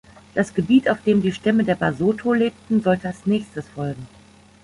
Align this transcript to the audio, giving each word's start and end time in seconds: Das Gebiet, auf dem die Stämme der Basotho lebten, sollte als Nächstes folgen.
Das 0.33 0.55
Gebiet, 0.55 0.89
auf 0.89 0.99
dem 1.03 1.21
die 1.21 1.31
Stämme 1.31 1.63
der 1.63 1.75
Basotho 1.75 2.33
lebten, 2.33 2.81
sollte 2.81 3.09
als 3.09 3.27
Nächstes 3.27 3.69
folgen. 3.69 4.07